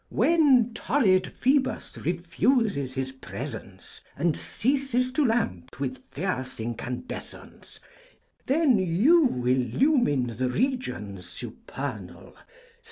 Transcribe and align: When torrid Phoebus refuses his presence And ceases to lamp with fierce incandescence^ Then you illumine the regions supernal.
When 0.09 0.73
torrid 0.73 1.27
Phoebus 1.31 1.95
refuses 1.95 2.93
his 2.93 3.11
presence 3.11 4.01
And 4.17 4.35
ceases 4.35 5.11
to 5.11 5.23
lamp 5.23 5.79
with 5.79 6.03
fierce 6.09 6.57
incandescence^ 6.57 7.77
Then 8.47 8.79
you 8.79 9.45
illumine 9.45 10.35
the 10.39 10.49
regions 10.49 11.29
supernal. 11.29 12.35